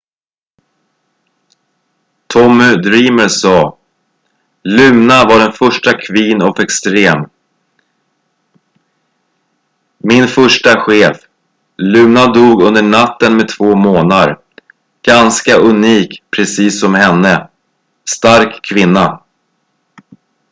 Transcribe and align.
"tommy 2.33 2.69
dreamer 2.85 3.27
sa 3.41 3.55
"luna 4.63 5.25
var 5.25 5.39
den 5.39 5.51
första 5.61 5.91
queen 6.05 6.41
of 6.41 6.59
extreme. 6.59 7.29
min 9.97 10.27
första 10.27 10.79
chef. 10.79 11.17
luna 11.77 12.25
dog 12.27 12.61
under 12.63 12.81
natten 12.83 13.37
med 13.37 13.47
två 13.49 13.75
månar. 13.75 14.39
ganska 15.01 15.55
unik 15.57 16.23
precis 16.35 16.79
som 16.79 16.93
henne. 16.95 17.49
stark 18.09 18.59
kvinna."" 18.65 19.23